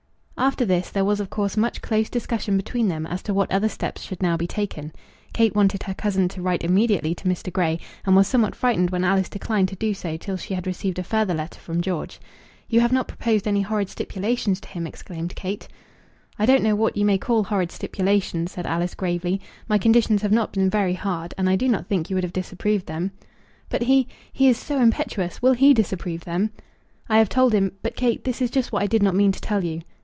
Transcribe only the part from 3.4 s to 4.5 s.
other steps should now be